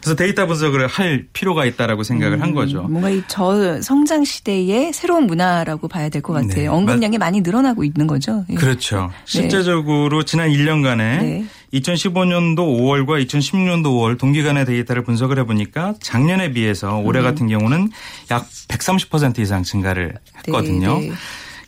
[0.00, 2.82] 그래서 데이터 분석을 할 필요가 있다라고 생각을 한 거죠.
[2.84, 6.54] 뭔가 이 저 성장 시대의 새로운 문화라고 봐야 될 것 같아요.
[6.54, 6.66] 네.
[6.68, 8.44] 언급량이 많이 늘어나고 있는 거죠.
[8.50, 8.54] 예.
[8.54, 9.10] 그렇죠.
[9.24, 11.44] 실제적으로 지난 1년간에 네.
[11.74, 17.24] 2015년도 5월과 2016년도 5월 동기간의 데이터를 분석을 해보니까 작년에 비해서 올해 음.
[17.24, 17.90] 같은 경우는
[18.30, 20.98] 약 130% 이상 증가를 했거든요.
[21.00, 21.14] 네, 네.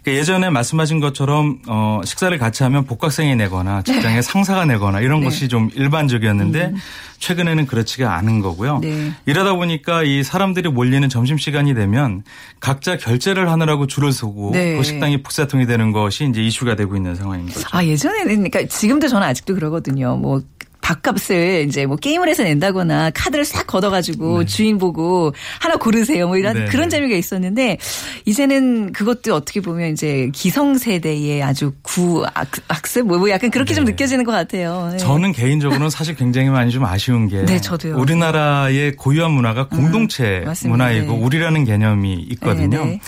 [0.07, 5.27] 그러니까 예전에 말씀하신 것처럼 어, 식사를 같이 하면 복학생이 내거나 직장에 상사가 내거나 이런 네.
[5.27, 6.75] 것이 좀 일반적이었는데
[7.19, 8.79] 최근에는 그렇지가 않은 거고요.
[8.79, 9.13] 네.
[9.27, 12.23] 이러다 보니까 이 사람들이 몰리는 점심 시간이 되면
[12.61, 14.77] 각자 결제를 하느라고 줄을 서고 네.
[14.77, 17.67] 그 식당이 북사통이 되는 것이 이제 이슈가 되고 있는 상황인 거죠.
[17.73, 20.17] 아 예전에는 그러니까 지금도 저는 아직도 그러거든요.
[20.17, 20.41] 뭐
[20.87, 26.29] 밥값을 이제 뭐 게임을 해서 낸다거나 카드를 싹 걷어가지고 주인 보고 하나 고르세요.
[26.29, 26.97] 뭐 이런 네, 그런 네.
[26.97, 27.79] 재미가 있었는데
[28.25, 33.93] 이제는 그것도 어떻게 보면 이제 기성 세대의 아주 구악습 뭐, 뭐 약간 그렇게 좀 네.
[33.93, 34.91] 느껴지는 것 같아요.
[34.93, 34.99] 네.
[34.99, 37.59] 저는 개인적으로는 사실 굉장히 많이 좀 아쉬운 게 네.
[37.97, 40.71] 우리나라의 고유한 문화가 공동체 맞습니다.
[40.71, 41.19] 문화이고 네.
[41.19, 42.85] 우리라는 개념이 있거든요.
[42.85, 43.01] 네, 네.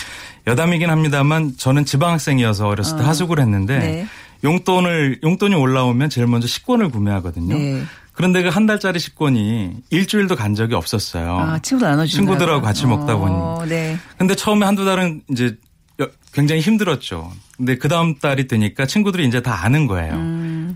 [0.48, 4.06] 여담이긴 합니다만 저는 지방학생이어서 어렸을 때 하숙을 했는데 네.
[4.44, 7.56] 용돈을 용돈이 올라오면 제일 먼저 식권을 구매하거든요.
[7.58, 7.82] 네.
[8.12, 11.36] 그런데 그 한 달짜리 식권이 일주일도 간 적이 없었어요.
[11.38, 13.68] 아, 친구들 나눠주는 친구들하고 같이 먹다 보니.
[13.68, 13.96] 네.
[14.16, 15.56] 근데 처음에 한두 달은 이제
[16.00, 17.30] 여- 굉장히 힘들었죠.
[17.56, 20.14] 근데 그 다음 달이 되니까 친구들이 이제 다 아는 거예요.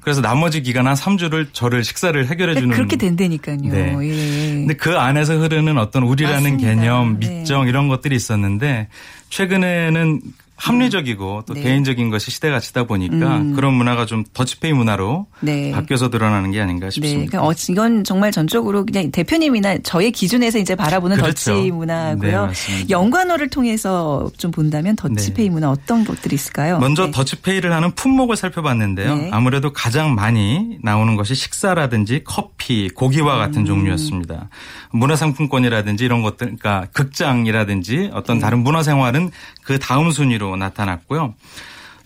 [0.02, 2.74] 그래서 나머지 기간 한 3주를 저를 식사를 해결해 주는 음.
[2.74, 3.56] 그렇게 된다니까요.
[3.62, 3.96] 네.
[4.02, 4.54] 예.
[4.54, 6.68] 근데 그 안에서 흐르는 어떤 우리라는 맞습니다.
[6.68, 7.28] 개념, 네.
[7.38, 8.88] 밑정 이런 것들이 있었는데
[9.30, 10.20] 최근에는
[10.62, 11.62] 합리적이고 또 네.
[11.62, 13.52] 개인적인 것이 시대가 지다 보니까 음.
[13.54, 15.72] 그런 문화가 좀 더치페이 문화로 네.
[15.72, 17.30] 바뀌어서 드러나는 게 아닌가 네, 싶습니다.
[17.30, 21.52] 그러니까 어, 이건 정말 전적으로 그냥 대표님이나 저의 기준에서 이제 바라보는 그렇죠.
[21.52, 22.46] 더치 문화고요.
[22.46, 22.86] 네.
[22.90, 25.50] 연관어를 통해서 좀 본다면 더치페이 네.
[25.50, 26.78] 문화 어떤 것들이 있을까요?
[26.78, 27.10] 먼저 네.
[27.10, 29.16] 더치페이를 하는 품목을 살펴봤는데요.
[29.16, 29.30] 네.
[29.32, 33.38] 아무래도 가장 많이 나오는 것이 식사라든지 커피, 고기와 음.
[33.40, 34.48] 같은 종류였습니다.
[34.92, 38.42] 문화상품권이라든지 이런 것들, 그러니까 극장이라든지 어떤 네.
[38.42, 39.32] 다른 문화생활은
[39.64, 41.34] 그 다음 순위로 나타났고요.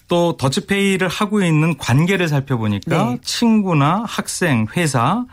[0.08, 3.18] 또 더치페이를 하고 있는 관계를 살펴보니까 네.
[3.22, 5.24] 친구나 학생, 회사,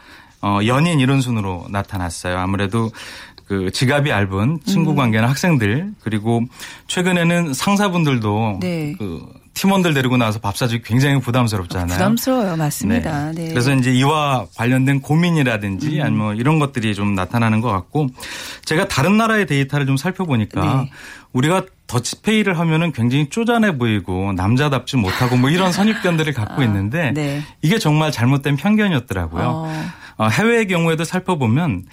[0.42, 2.38] 어, 연인 이런 순으로 나타났어요.
[2.38, 2.92] 아무래도
[3.48, 4.60] 그 지갑이 얇은 음.
[4.66, 6.42] 친구 관계나 학생들 그리고
[6.88, 8.96] 최근에는 상사분들도 네.
[8.98, 11.96] 그 팀원들 데리고 나와서 밥 사주기 굉장히 부담스럽잖아요.
[11.96, 12.56] 부담스러워요.
[12.56, 13.32] 맞습니다.
[13.34, 13.50] 네.
[13.50, 16.02] 그래서 이제 이와 관련된 고민이라든지 음.
[16.02, 18.08] 아니면 뭐 이런 것들이 좀 나타나는 것 같고
[18.66, 20.92] 제가 다른 나라의 데이터를 좀 살펴보니까 네.
[21.34, 27.42] 우리가 더치페이를 하면은 굉장히 쪼잔해 보이고 남자답지 못하고 뭐 이런 선입견들을 갖고 있는데 네.
[27.62, 29.44] 이게 정말 잘못된 편견이었더라고요.
[29.44, 29.84] 어.
[30.18, 31.84] 어, 해외의 경우에도 살펴보면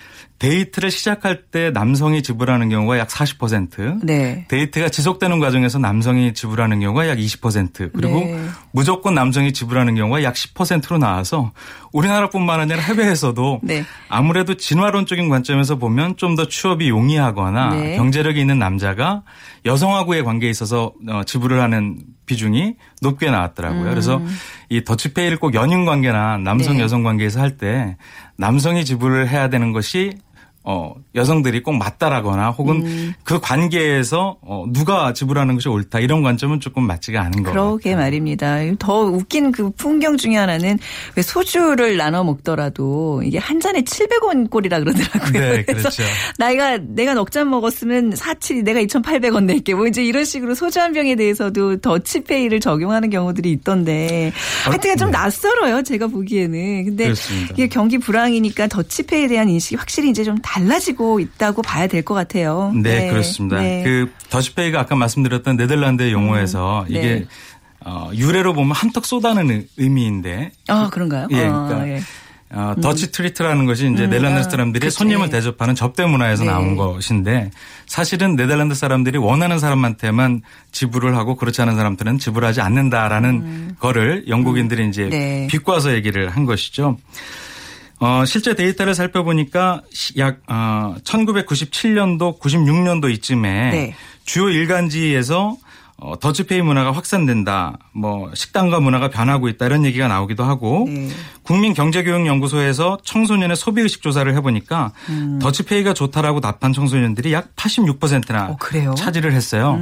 [0.41, 4.01] 데이트를 시작할 때 남성이 지불하는 경우가 약 40%.
[4.03, 4.47] 네.
[4.49, 8.47] 데이트가 지속되는 과정에서 남성이 지불하는 경우가 약 20% 그리고 네.
[8.73, 11.53] 무조건 남성이 지불하는 경우가 약 10%로 나와서
[11.93, 13.85] 우리나라뿐만 아니라 해외에서도 네.
[14.09, 17.97] 아무래도 진화론적인 관점에서 보면 좀 더 취업이 용이하거나 네.
[17.97, 19.23] 경제력이 있는 남자가
[19.67, 23.91] 여성하고의 관계에 있어서 어, 지불을 하는 비중이 높게 나왔더라고요.
[23.91, 24.23] 그래서
[24.71, 26.77] 이 더치페이를 꼭 연인 관계나 남성 음.
[26.79, 26.83] 네.
[26.85, 27.97] 여성 관계에서 할 때
[28.37, 30.13] 남성이 지불을 해야 되는 것이
[30.71, 33.15] 어, 여성들이 꼭 맞다라거나 혹은 음.
[33.25, 38.05] 그 관계에서 어, 누가 지불하는 것이 옳다 이런 관점은 조금 맞지가 않은 것 그러게 같아요.
[38.05, 38.59] 말입니다.
[38.79, 40.79] 더 웃긴 그 풍경 중에 하나는
[41.17, 45.33] 왜 소주를 나눠 먹더라도 이게 한 잔에 700원 꼴이라 그러더라고요.
[45.33, 46.03] 네, 그래서 그렇죠.
[46.39, 49.75] 나이가 내가 넉 잔 먹었으면 47이 내가 2,800원 낼게.
[49.75, 54.33] 뭐 이제 이런 식으로 소주 한 병에 대해서도 더치페이를 적용하는 경우들이 있던데
[54.65, 55.19] 하여튼 좀 네.
[55.19, 55.83] 낯설어요.
[55.83, 56.85] 제가 보기에는.
[56.87, 57.55] 근데 그렇습니다.
[57.55, 62.73] 이게 경기 불황이니까 더치페이에 대한 인식이 확실히 이제 좀 달라지고 있다고 봐야 될 것 같아요.
[62.75, 63.61] 네, 그렇습니다.
[63.61, 63.83] 네.
[63.85, 66.99] 그 더치페이가 아까 말씀드렸던 네덜란드의 용어에서 네.
[66.99, 67.27] 이게
[67.85, 71.29] 어, 유래로 보면 한턱 쏜다는 의- 의미인데 아, 그런가요?
[71.31, 72.01] 예, 아, 그러니까 예.
[72.53, 74.97] 어, Dutch treat라는 것이 이제 네덜란드 아, 사람들이 그치.
[74.99, 76.51] 손님을 대접하는 접대 문화에서 네.
[76.51, 77.51] 나온 것인데
[77.87, 80.43] 사실은 네덜란드 사람들이 원하는 사람한테만
[80.73, 85.11] 지불을 하고 그렇지 않은 사람들은 지불하지 않는다라는 거를 영국인들이 이제 음.
[85.11, 85.47] 네.
[85.49, 86.97] 비꼬아서 얘기를 한 것이죠.
[88.01, 93.95] 어, 실제 데이터를 살펴보니까 시- 약 어, 1997년도, 96년도 이쯤에 네.
[94.25, 95.57] 주요 일간지에서
[96.03, 97.77] 어, 더치페이 문화가 확산된다.
[97.93, 101.09] 뭐 식단과 문화가 변하고 있다 이런 얘기가 나오기도 하고 네.
[101.43, 104.93] 국민경제교육연구소에서 청소년의 소비의식 조사를 해보니까
[105.43, 108.57] 더치페이가 좋다라고 답한 청소년들이 약 86%나
[108.89, 108.95] 어?
[108.95, 109.79] 차지를 했어요.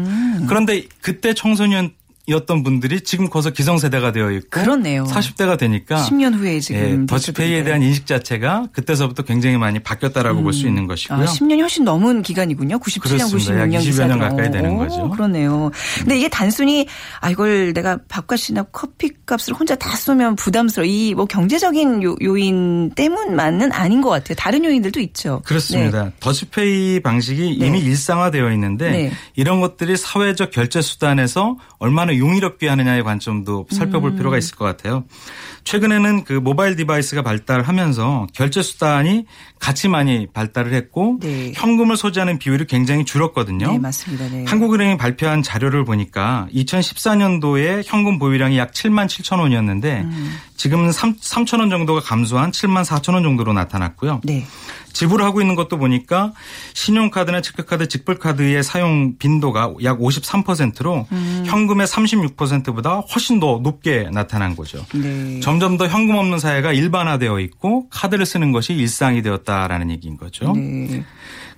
[0.48, 1.92] 그런데 그때 청소년
[2.28, 5.04] 이었던 분들이 지금 커서 기성세대가 되어 있고 그렇네요.
[5.04, 7.64] 40대가 되니까 10년 후에 지금 예, 더치페이에.
[7.64, 11.18] 대한 인식 자체가 그때서부터 굉장히 많이 바뀌었다라고 볼수 있는 것이고요.
[11.20, 12.78] 아, 10년이 훨씬 넘은 기간이군요.
[12.78, 13.60] 97년, 그렇습니다.
[13.60, 15.08] 약 96년 20여 년 가까이 되는 오, 거죠.
[15.10, 15.70] 그러네요.
[16.00, 16.86] 근데 이게 단순히
[17.20, 20.86] 아 이걸 내가 밥값이나 커피값을 혼자 다 쏘면 부담스러워.
[20.86, 24.34] 이 뭐 경제적인 요, 요인 때문만은 아닌 것 같아요.
[24.36, 25.40] 다른 요인들도 있죠.
[25.44, 26.12] 그렇습니다.
[26.20, 27.66] 더치페이 방식이 네.
[27.66, 29.12] 이미 일상화되어 있는데 네.
[29.34, 34.16] 이런 것들이 사회적 결제 수단에서 얼마나 용이롭게 하느냐의 관점도 살펴볼 음.
[34.16, 35.04] 필요가 있을 것 같아요.
[35.64, 39.26] 최근에는 그 모바일 device가 발달하면서 결제 수단이
[39.58, 41.52] 같이 많이 발달을 했고 네.
[41.54, 43.72] 현금을 소지하는 비율이 굉장히 줄었거든요.
[43.72, 44.28] 네, 맞습니다.
[44.28, 44.44] 네.
[44.46, 50.36] 한국은행이 발표한 자료를 보니까 2014년도에 현금 보유량이 약 7만 7천 원이었는데 음.
[50.56, 54.20] 지금은 3, 3천 원 정도가 감소한 7만 4천 원 정도로 나타났고요.
[54.24, 54.46] 네.
[54.98, 56.32] 지불하고 있는 것도 보니까
[56.74, 61.44] 신용카드나 체크카드, 직불카드의 사용 빈도가 약 53%로 음.
[61.46, 64.84] 현금의 36%보다 훨씬 더 높게 나타난 거죠.
[64.92, 65.38] 네.
[65.38, 70.52] 점점 더 현금 없는 사회가 일반화되어 있고 카드를 쓰는 것이 일상이 되었다라는 얘기인 거죠.
[70.52, 71.04] 네.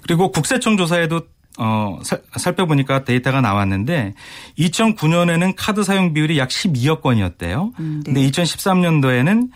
[0.02, 1.22] 그리고 국세청 조사에도
[1.58, 4.12] 어, 살, 살펴보니까 데이터가 나왔는데
[4.58, 7.72] 2009년에는 카드 사용 비율이 약 12억 건이었대요.
[7.78, 8.12] 음, 네.
[8.12, 9.48] 근데 2013년도에는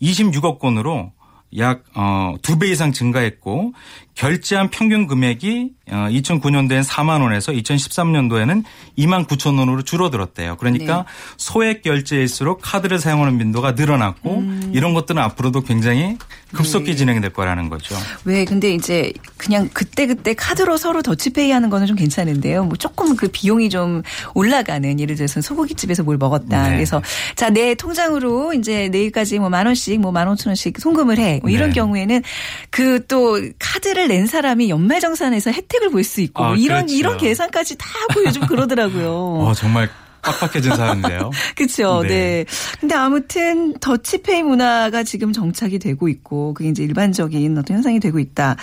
[0.00, 1.10] 26억 건으로
[1.58, 3.72] 약, 어, 두배 이상 증가했고,
[4.14, 8.62] 결제한 평균 금액이, 어, 2009년도엔 4만 원에서 2013년도에는
[8.98, 10.56] 2만 9천 원으로 줄어들었대요.
[10.56, 11.04] 그러니까 네.
[11.38, 14.70] 소액 결제일수록 카드를 사용하는 빈도가 늘어났고, 음.
[14.74, 16.16] 이런 것들은 앞으로도 굉장히
[16.52, 16.96] 급속히 네.
[16.96, 17.96] 진행될 거라는 거죠.
[18.24, 22.64] 왜 근데 이제 그냥 그때 그때 카드로 서로 더치페이 하는 거는 좀 괜찮은데요.
[22.64, 24.02] 뭐 조금 그 비용이 좀
[24.34, 26.68] 올라가는 예를 들어서 소고기 집에서 뭘 먹었다.
[26.68, 26.74] 네.
[26.74, 27.00] 그래서
[27.36, 31.38] 자 내 통장으로 이제 내일까지 뭐 만 원씩 뭐 만 오천 원씩 송금을 해.
[31.42, 31.74] 뭐 이런 네.
[31.74, 32.22] 경우에는
[32.70, 36.94] 그 또 카드를 낸 사람이 연말정산에서 혜택을 볼 수 있고 아, 뭐 이런 그렇죠.
[36.94, 39.12] 이런 계산까지 다 하고 요즘 그러더라고요.
[39.40, 39.88] 어, 정말
[40.22, 41.30] 빡빡해진 사회인데요.
[41.56, 42.02] 그렇죠.
[42.02, 42.08] 네.
[42.08, 42.44] 네.
[42.80, 48.56] 근데 아무튼 더치페이 문화가 지금 정착이 되고 있고 그게 이제 일반적인 어떤 현상이 되고 있다.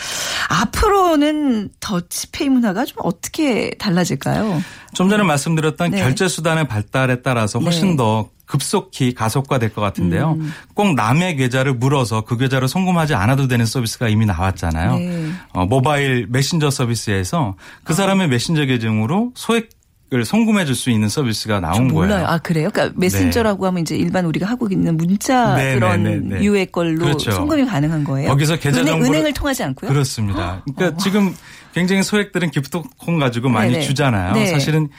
[0.49, 4.61] 앞으로는 더치페이 문화가 좀 어떻게 달라질까요?
[4.93, 5.99] 좀 전에 말씀드렸던 네.
[5.99, 7.95] 결제 수단의 발달에 따라서 훨씬 네.
[7.97, 10.31] 더 급속히 가속화될 것 같은데요.
[10.39, 10.51] 음.
[10.73, 14.95] 꼭 남의 계좌를 물어서 그 계좌를 송금하지 않아도 되는 서비스가 이미 나왔잖아요.
[14.97, 15.18] 네.
[15.53, 17.79] 어, 모바일 메신저 서비스에서 아.
[17.83, 19.69] 그 사람의 메신저 계정으로 소액
[20.11, 22.13] 을 송금해 줄 수 있는 서비스가 나온 몰라요.
[22.15, 22.27] 거예요.
[22.27, 22.71] 아 그래요?
[22.73, 26.43] 그러니까 메신저라고 하면 이제 일반 우리가 하고 있는 문자 네, 그런 네, 네, 네.
[26.43, 27.29] 유의 걸로 그렇죠.
[27.29, 28.29] 송금이 가능한 거예요.
[28.29, 29.87] 거기서 계좌 은행, 정보를- 은행을 통하지 않고요.
[29.91, 30.63] 그렇습니다.
[30.75, 31.35] 그러니까 지금
[31.75, 33.83] 굉장히 소액들은 기프트콘 가지고 많이 네네.
[33.85, 34.33] 주잖아요.
[34.33, 34.47] 네.
[34.47, 34.89] 사실은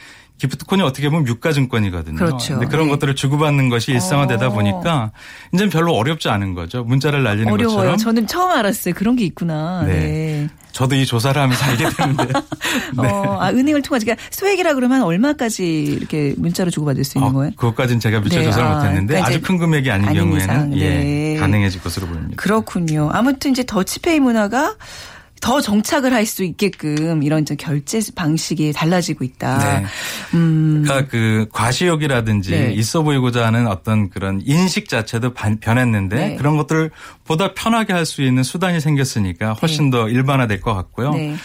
[0.40, 2.16] 기프트콘이 어떻게 보면 유가증권이거든요.
[2.16, 2.54] 그렇죠.
[2.54, 2.92] 근데 그런 네.
[2.92, 4.50] 것들을 주고받는 것이 일상화되다 어.
[4.50, 5.12] 보니까
[5.52, 6.82] 이제는 별로 어렵지 않은 거죠.
[6.82, 7.76] 문자를 날리는 어려워요.
[7.76, 7.96] 것처럼.
[7.98, 8.94] 저는 처음 알았어요.
[8.94, 9.84] 그런 게 있구나.
[9.86, 9.92] 네.
[9.92, 10.48] 네.
[10.72, 12.24] 저도 이 조사를 하면서 알게 되는데.
[12.24, 12.32] 네.
[13.08, 14.06] 어, 아, 은행을 통하지.
[14.06, 17.52] 그러니까 소액이라 그러면 얼마까지 이렇게 문자로 주고받을 수 있는 어, 거예요?
[17.56, 18.44] 그것까지는 제가 미처 네.
[18.46, 21.36] 조사를 아, 못했는데 그러니까 아주 이제 큰 금액이 아닌 아닌 경우에는 이상, 예, 네.
[21.38, 22.36] 가능해질 것으로 보입니다.
[22.36, 23.10] 그렇군요.
[23.12, 24.76] 아무튼 이제 더치페이 문화가
[25.40, 29.58] 더 정착을 할 수 있게끔 이런 좀 결제 방식이 달라지고 있다.
[29.80, 29.86] 네.
[30.34, 30.82] 음.
[30.84, 32.72] 그러니까 그 과시욕이라든지 네.
[32.74, 36.36] 있어 보이고자 하는 어떤 그런 인식 자체도 반- 변했는데 네.
[36.36, 36.90] 그런 것들을
[37.24, 41.12] 보다 편하게 할 수 있는 수단이 생겼으니까 훨씬 더 일반화될 것 같고요.
[41.12, 41.36] 네.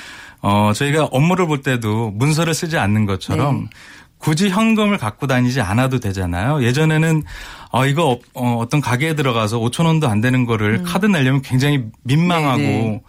[0.42, 3.70] 어, 저희가 업무를 볼 때도 문서를 쓰지 않는 것처럼 네.
[4.18, 6.64] 굳이 현금을 갖고 다니지 않아도 되잖아요.
[6.64, 7.24] 예전에는
[7.72, 12.58] 어, 이거 어, 어떤 가게에 들어가서 5천 원도 안 되는 거를 카드 내려면 굉장히 민망하고
[12.62, 12.62] 음.
[12.62, 13.02] 네, 네.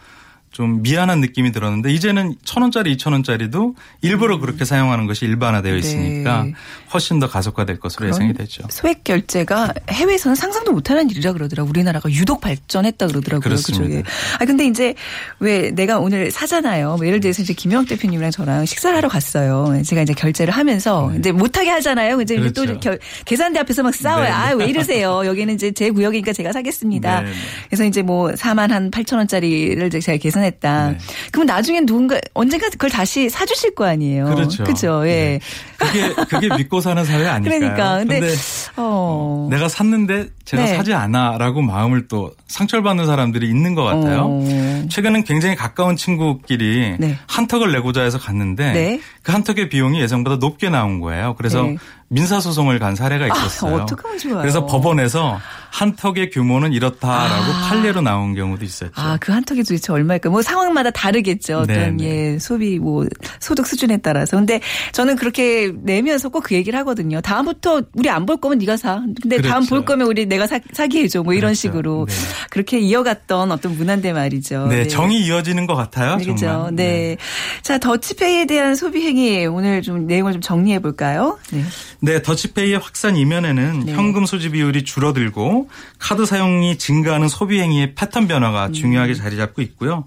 [0.56, 5.78] 좀 미안한 느낌이 들었는데 이제는 천 원짜리, 이천 원짜리도 일부러 그렇게 사용하는 것이 일반화되어 네.
[5.78, 6.46] 있으니까
[6.94, 8.62] 훨씬 더 가속화될 것으로 예상이 되죠.
[8.70, 11.68] 소액 결제가 해외에서는 상상도 못하는 일이라 그러더라고요.
[11.68, 13.40] 우리나라가 유독 발전했다 그러더라고요.
[13.42, 13.84] 그렇습니다.
[13.84, 14.02] 그쪽에.
[14.40, 14.94] 아 근데 이제
[15.40, 16.96] 왜 내가 오늘 사잖아요.
[16.96, 19.82] 뭐 예를 들어서 이제 김영 대표님이랑 저랑 식사를 하러 갔어요.
[19.84, 22.18] 제가 이제 결제를 하면서 이제 못하게 하잖아요.
[22.22, 22.40] 이제 네.
[22.40, 22.64] 그렇죠.
[22.64, 24.22] 또 결- 계산대 앞에서 막 싸워요.
[24.24, 24.34] 네, 네.
[24.34, 25.26] 아왜 이러세요?
[25.26, 27.20] 여기는 이제 제 구역이니까 제가 사겠습니다.
[27.20, 27.34] 네, 네.
[27.68, 30.90] 그래서 이제 뭐 4만 한 8천 원짜리를 이제 제가 계산 했다.
[30.92, 30.98] 네.
[31.32, 34.24] 그러면 나중에 누군가 언젠가 그걸 다시 사주실 거 아니에요.
[34.26, 34.64] 그렇죠.
[34.64, 35.02] 그죠.
[35.06, 35.38] 예.
[35.38, 35.40] 네.
[35.78, 37.60] 그게 그게 믿고 사는 사회 아닐까요?
[37.60, 38.34] 그러니까 근데, 근데
[38.76, 39.48] 어.
[39.50, 40.76] 내가 샀는데 제가 네.
[40.76, 44.26] 사지 않아라고 마음을 또 상처를 받는 사람들이 있는 것 같아요.
[44.30, 44.86] 어.
[44.88, 47.18] 최근엔 굉장히 가까운 친구끼리 네.
[47.26, 49.00] 한턱을 내고자 해서 갔는데 네.
[49.22, 51.34] 그 한턱의 비용이 예상보다 높게 나온 거예요.
[51.36, 51.76] 그래서 네.
[52.08, 53.82] 민사소송을 간 사례가 있었어요.
[53.82, 54.38] 어떡하면 좋아요.
[54.38, 55.40] 그래서 법원에서
[55.70, 57.68] 한턱의 규모는 이렇다라고 아.
[57.68, 58.92] 판례로 나온 경우도 있었죠.
[58.94, 60.30] 아, 그 한턱이 도대체 얼마일까?
[60.30, 61.58] 뭐 상황마다 다르겠죠.
[61.58, 62.04] 어떤 네, 네.
[62.34, 63.04] 예, 소비 뭐
[63.40, 64.36] 소득 수준에 따라서.
[64.36, 64.60] 근데
[64.92, 67.20] 저는 그렇게 내면서 꼭 그 얘기를 하거든요.
[67.20, 69.02] 다음부터 우리 안 볼 거면 네가 사.
[69.20, 69.48] 근데 그렇죠.
[69.48, 71.22] 다음 볼 거면 우리 내가 사, 사게 해줘.
[71.24, 71.60] 뭐 이런 그렇죠.
[71.60, 72.14] 식으로 네.
[72.50, 74.68] 그렇게 이어갔던 어떤 문화인데 말이죠.
[74.68, 76.16] 네, 정이 이어지는 것 같아요.
[76.16, 76.46] 네, 그죠.
[76.46, 76.74] 정말.
[76.76, 77.16] 네.
[77.62, 81.38] 자, 더치페이에 대한 소비 행위 오늘 좀 내용을 좀 정리해 볼까요?
[81.50, 81.62] 네.
[82.00, 83.92] 네, 더치페이의 확산 이면에는 네.
[83.92, 88.28] 현금 소지 비율이 줄어들고 카드 사용이 증가하는 소비 행위의 패턴 음.
[88.28, 90.04] 변화가 중요하게 자리 잡고 있고요.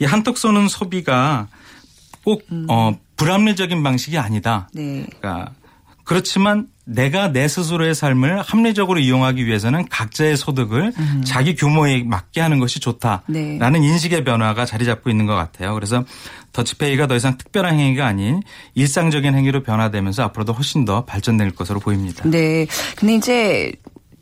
[0.00, 1.48] 이 한턱 쏘는 소비가
[2.24, 4.68] 꼭 어, 불합리적인 방식이 아니다.
[4.74, 5.06] 네.
[5.20, 5.52] 그러니까
[6.08, 10.94] 그렇지만 내가 내 스스로의 삶을 합리적으로 이용하기 위해서는 각자의 소득을
[11.26, 13.58] 자기 규모에 맞게 하는 것이 좋다라는 네.
[13.78, 15.74] 인식의 변화가 자리 잡고 있는 것 같아요.
[15.74, 16.06] 그래서
[16.54, 18.40] 더치페이가 더 이상 특별한 행위가 아닌
[18.74, 22.22] 일상적인 행위로 변화되면서 앞으로도 훨씬 더 발전될 것으로 보입니다.
[22.24, 22.66] 네.
[22.96, 23.72] 근데 이제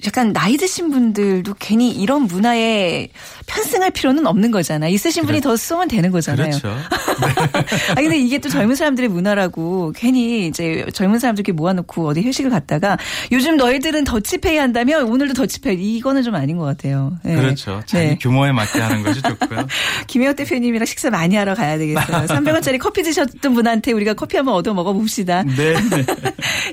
[0.05, 3.09] 약간 나이 드신 분들도 괜히 이런 문화에
[3.47, 4.93] 편승할 필요는 없는 거잖아요.
[4.93, 6.51] 있으신 분이 더 쓰면 되는 거잖아요.
[6.51, 6.69] 그렇죠.
[7.91, 12.51] 아 근데 이게 또 젊은 사람들의 문화라고 괜히 이제 젊은 사람들 이렇게 모아놓고 어디 회식을
[12.51, 12.99] 갔다가
[13.33, 17.17] 요즘 너희들은 더치페이 한다면 오늘도 더치페이 이거는 좀 아닌 것 같아요.
[17.23, 17.35] 네.
[17.35, 17.83] 그렇죠.
[17.87, 18.19] 자기 네.
[18.21, 19.67] 규모에 맞게 하는 것이 좋고요.
[20.09, 22.27] 김혜호 대표님이랑 식사 많이 하러 가야 되겠어요.
[22.29, 25.43] 300원짜리 커피 드셨던 분한테 우리가 커피 한번 얻어 먹어 봅시다.
[25.43, 25.75] 네.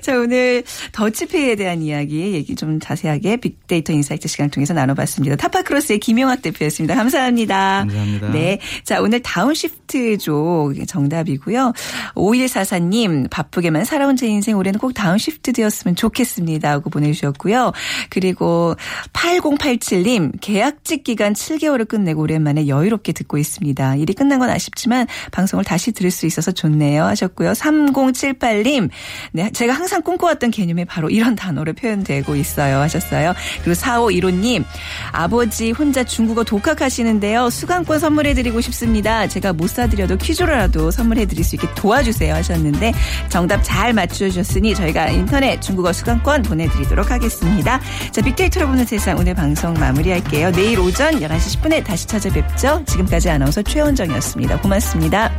[0.02, 5.36] 자, 오늘 더치페이에 대한 이야기, 얘기 좀 자세 하게 빅데이터 insight 시간을 통해서 나눠봤습니다.
[5.36, 6.96] 타파크로스의 김용학 대표였습니다.
[6.96, 7.80] 감사합니다.
[7.80, 8.30] 감사합니다.
[8.32, 8.60] 네.
[8.84, 11.74] 자, 오늘 downshift족 정답이고요.
[12.16, 16.72] 5144님, 바쁘게만 살아온 제 인생 올해는 꼭 downshift 되었으면 좋겠습니다.
[16.72, 17.72] 하고 보내주셨고요.
[18.10, 18.76] 그리고
[19.14, 23.96] 8087님, 계약직 기간 7개월을 끝내고 오랜만에 여유롭게 듣고 있습니다.
[23.98, 27.04] 일이 끝난 건 아쉽지만 방송을 다시 들을 수 있어서 좋네요.
[27.04, 27.52] 하셨고요.
[27.52, 28.90] 3078님,
[29.32, 32.78] 네, 제가 항상 꿈꿔왔던 개념이 바로 이런 단어로 표현되고 있어요.
[32.80, 33.34] 하셨 어요.
[33.64, 34.64] 그리고 4515님,
[35.12, 37.50] 아버지 혼자 중국어 독학하시는데요.
[37.50, 39.28] 수강권 선물해드리고 싶습니다.
[39.28, 42.34] 제가 못 사드려도 퀴즈로라도 선물해드릴 수 있게 도와주세요.
[42.34, 42.94] 하셨는데
[43.30, 47.80] 정답 잘 맞춰주셨으니 저희가 인터넷 중국어 수강권 보내드리도록 하겠습니다.
[48.12, 50.52] 자, 빅데이터로 보는 세상 오늘 방송 마무리할게요.
[50.52, 52.84] 내일 오전 11시 10분에 다시 찾아뵙죠.
[52.86, 54.62] 지금까지 아나운서 최원정이었습니다.
[54.62, 55.32] 고맙습니다.